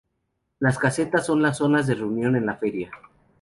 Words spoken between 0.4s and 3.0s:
Las casetas son las zonas de reunión en la feria.